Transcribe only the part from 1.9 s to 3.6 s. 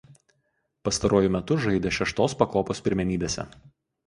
šeštos pakopos pirmenybėse.